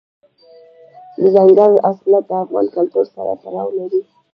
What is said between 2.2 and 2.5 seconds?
د